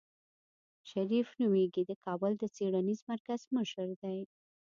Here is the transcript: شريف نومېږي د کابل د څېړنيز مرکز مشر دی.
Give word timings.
شريف 0.89 1.27
نومېږي 1.39 1.83
د 1.87 1.91
کابل 2.05 2.31
د 2.37 2.43
څېړنيز 2.55 2.99
مرکز 3.11 3.41
مشر 3.55 3.87
دی. 4.01 4.17